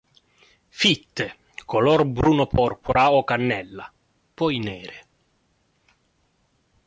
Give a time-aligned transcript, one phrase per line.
[0.79, 1.25] Fitte,
[1.71, 3.85] color bruno-porpora o cannella,
[4.37, 4.99] poi nere.